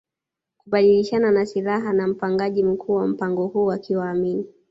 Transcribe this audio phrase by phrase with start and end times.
[0.57, 4.45] kubadilishana na silaha na mpangaji mkuu wa mpango huu akiwa Amin